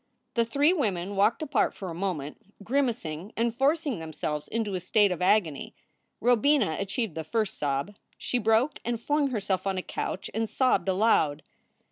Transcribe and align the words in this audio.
The 0.33 0.45
three 0.45 0.73
women 0.73 1.15
walked 1.15 1.43
apart 1.43 1.75
for 1.75 1.91
a 1.91 1.93
moment, 1.93 2.41
grimacing 2.63 3.33
and 3.37 3.55
forcing 3.55 3.99
themselves 3.99 4.47
into 4.47 4.73
a 4.73 4.79
state 4.79 5.11
of 5.11 5.21
agony. 5.21 5.75
Robina 6.19 6.75
achieved 6.79 7.13
the 7.13 7.23
first 7.23 7.55
sob. 7.55 7.95
She 8.17 8.39
broke 8.39 8.79
and 8.83 8.99
flung 8.99 9.27
herself 9.27 9.67
on 9.67 9.77
a 9.77 9.83
couch 9.83 10.31
and 10.33 10.49
sobbed 10.49 10.89
aloud. 10.89 11.43